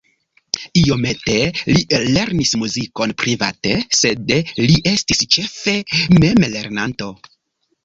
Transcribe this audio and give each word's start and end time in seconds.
Iomete 0.81 1.35
li 1.71 1.83
lernis 2.15 2.53
muzikon 2.61 3.13
private, 3.25 3.75
sed 4.01 4.35
li 4.71 4.81
estis 4.95 5.23
ĉefe 5.37 5.77
memlernanto. 6.19 7.13